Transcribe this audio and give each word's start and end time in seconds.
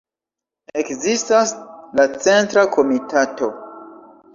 Ekzistas 0.83 1.55
la 2.01 2.09
Centra 2.27 2.67
Komitato. 2.79 3.57